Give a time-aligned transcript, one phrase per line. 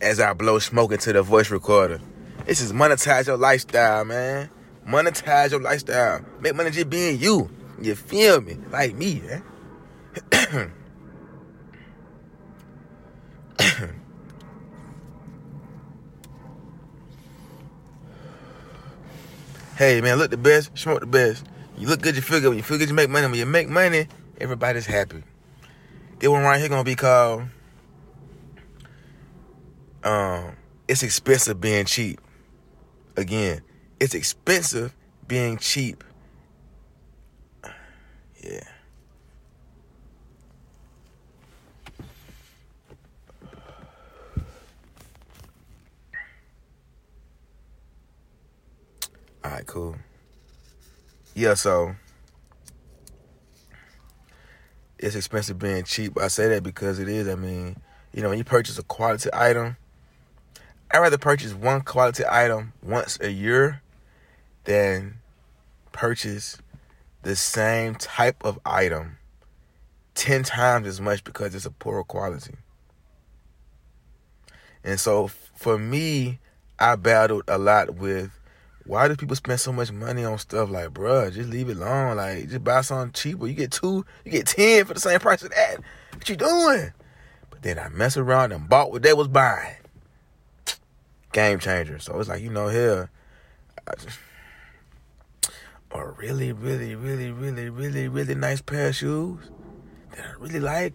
[0.00, 2.00] as I blow smoke into the voice recorder.
[2.44, 4.50] This is monetize your lifestyle, man.
[4.86, 6.24] Monetize your lifestyle.
[6.40, 7.50] Make money just being you.
[7.80, 8.56] You feel me?
[8.70, 9.42] Like me, man.
[19.76, 21.44] hey man, look the best, smoke the best.
[21.76, 22.48] You look good, you feel good.
[22.48, 23.26] When you feel good, you make money.
[23.26, 24.06] When you make money,
[24.40, 25.22] everybody's happy.
[26.18, 27.48] This one right here gonna be called
[30.06, 30.56] um
[30.88, 32.20] it's expensive being cheap.
[33.16, 33.60] Again,
[33.98, 34.94] it's expensive
[35.26, 36.04] being cheap.
[38.42, 38.60] Yeah.
[49.44, 49.96] All right, cool.
[51.34, 51.94] Yeah, so
[54.98, 56.18] it's expensive being cheap.
[56.20, 57.28] I say that because it is.
[57.28, 57.76] I mean,
[58.12, 59.76] you know, when you purchase a quality item,
[60.90, 63.82] I'd rather purchase one quality item once a year
[64.64, 65.18] than
[65.92, 66.58] purchase
[67.22, 69.18] the same type of item
[70.14, 72.54] 10 times as much because it's a poorer quality.
[74.84, 76.38] And so for me,
[76.78, 78.30] I battled a lot with
[78.84, 82.16] why do people spend so much money on stuff like, bruh, just leave it alone.
[82.16, 83.48] Like, just buy something cheaper.
[83.48, 85.78] You get two, you get 10 for the same price of that.
[86.14, 86.92] What you doing?
[87.50, 89.74] But then I mess around and bought what they was buying.
[91.36, 91.98] Game changer.
[91.98, 93.10] So it's like, you know, here,
[93.86, 94.18] I just,
[95.90, 99.50] a really, really, really, really, really, really nice pair of shoes
[100.12, 100.94] that I really like.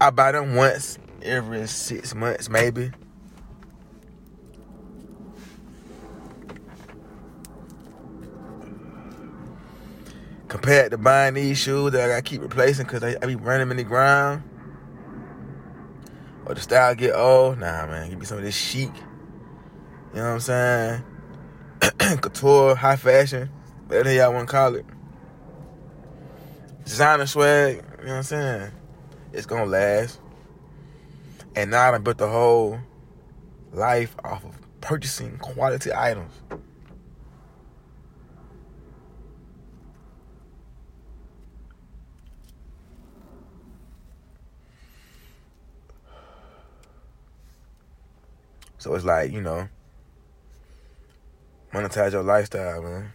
[0.00, 2.90] I buy them once every six months, maybe.
[10.48, 13.68] compared to buying these shoes that I gotta keep replacing because I, I be running
[13.68, 14.42] them in the ground.
[16.46, 17.58] Or the style get old.
[17.58, 18.90] Nah, man, give me some of this chic.
[20.12, 21.04] You know what I'm saying?
[22.20, 23.48] Couture, high fashion,
[23.86, 24.84] whatever y'all want to call it.
[26.84, 28.72] Designer swag, you know what I'm saying?
[29.32, 30.20] It's gonna last.
[31.56, 32.78] And now I built the whole
[33.72, 36.32] life off of purchasing quality items.
[48.76, 49.68] So it's like, you know,
[51.72, 53.12] monetize your lifestyle, man.